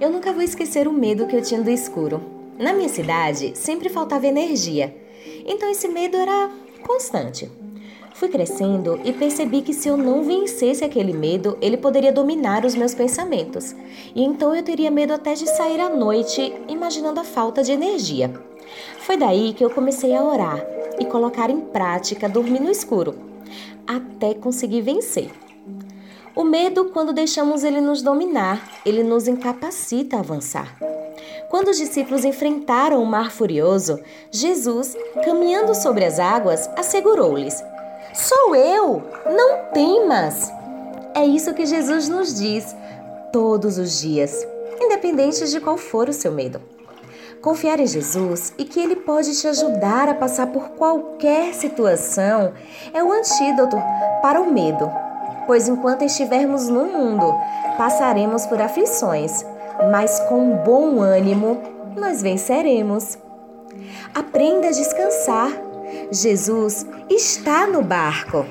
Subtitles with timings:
[0.00, 2.22] Eu nunca vou esquecer o medo que eu tinha do escuro.
[2.56, 4.94] Na minha cidade, sempre faltava energia.
[5.44, 6.50] Então esse medo era
[6.86, 7.50] constante.
[8.14, 12.76] Fui crescendo e percebi que se eu não vencesse aquele medo, ele poderia dominar os
[12.76, 13.74] meus pensamentos.
[14.14, 18.32] E então eu teria medo até de sair à noite, imaginando a falta de energia.
[19.00, 20.64] Foi daí que eu comecei a orar
[21.00, 23.16] e colocar em prática dormir no escuro,
[23.84, 25.30] até conseguir vencer.
[26.38, 30.72] O medo, quando deixamos ele nos dominar, ele nos incapacita a avançar.
[31.50, 33.98] Quando os discípulos enfrentaram o mar furioso,
[34.30, 37.60] Jesus, caminhando sobre as águas, assegurou-lhes:
[38.14, 40.48] Sou eu, não temas.
[41.12, 42.72] É isso que Jesus nos diz
[43.32, 44.46] todos os dias,
[44.80, 46.62] independente de qual for o seu medo.
[47.42, 52.52] Confiar em Jesus e que Ele pode te ajudar a passar por qualquer situação
[52.94, 53.76] é o antídoto
[54.22, 55.07] para o medo
[55.48, 57.34] pois enquanto estivermos no mundo,
[57.78, 59.44] passaremos por aflições,
[59.90, 61.58] mas com bom ânimo
[61.96, 63.18] nós venceremos.
[64.14, 65.50] Aprenda a descansar.
[66.12, 68.44] Jesus está no barco.